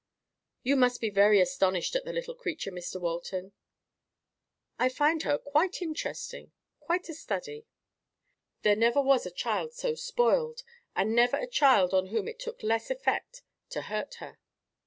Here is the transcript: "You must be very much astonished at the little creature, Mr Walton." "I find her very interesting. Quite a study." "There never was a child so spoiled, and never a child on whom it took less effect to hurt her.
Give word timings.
"You 0.63 0.77
must 0.77 0.99
be 0.99 1.11
very 1.11 1.37
much 1.37 1.43
astonished 1.49 1.95
at 1.95 2.05
the 2.05 2.11
little 2.11 2.33
creature, 2.33 2.71
Mr 2.71 2.99
Walton." 2.99 3.51
"I 4.79 4.89
find 4.89 5.21
her 5.21 5.39
very 5.53 5.69
interesting. 5.79 6.53
Quite 6.79 7.07
a 7.09 7.13
study." 7.13 7.67
"There 8.63 8.75
never 8.75 8.99
was 8.99 9.27
a 9.27 9.31
child 9.31 9.73
so 9.75 9.93
spoiled, 9.93 10.63
and 10.95 11.13
never 11.13 11.37
a 11.37 11.45
child 11.45 11.93
on 11.93 12.07
whom 12.07 12.27
it 12.27 12.39
took 12.39 12.63
less 12.63 12.89
effect 12.89 13.43
to 13.69 13.83
hurt 13.83 14.15
her. 14.15 14.39